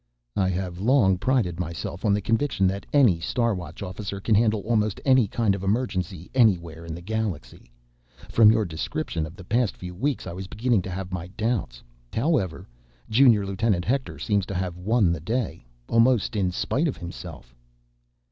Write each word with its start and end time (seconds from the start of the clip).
"I 0.35 0.49
have 0.49 0.79
long 0.79 1.19
prided 1.19 1.59
myself 1.59 2.03
on 2.05 2.11
the 2.11 2.23
conviction 2.23 2.65
that 2.65 2.87
any 2.91 3.19
Star 3.19 3.53
Watch 3.53 3.83
officer 3.83 4.19
can 4.19 4.33
handle 4.33 4.61
almost 4.61 4.99
any 5.05 5.27
kind 5.27 5.53
of 5.53 5.61
emergency 5.63 6.31
anywhere 6.33 6.87
in 6.87 6.95
the 6.95 7.03
galaxy. 7.03 7.71
From 8.27 8.51
your 8.51 8.65
description 8.65 9.27
of 9.27 9.35
the 9.35 9.43
past 9.43 9.77
few 9.77 9.93
weeks, 9.93 10.25
I 10.25 10.33
was 10.33 10.47
beginning 10.47 10.81
to 10.81 10.89
have 10.89 11.13
my 11.13 11.27
doubts. 11.27 11.83
However, 12.11 12.67
Junior 13.11 13.45
Lieutenant 13.45 13.85
Hector 13.85 14.17
seems 14.17 14.47
to 14.47 14.55
have 14.55 14.75
won 14.75 15.11
the 15.11 15.19
day... 15.19 15.67
almost 15.87 16.35
in 16.35 16.51
spite 16.51 16.87
of 16.87 16.97
himself." 16.97 17.53